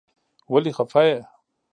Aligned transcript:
ولې 0.51 0.71
خفه 0.77 1.01
يې. 1.07 1.19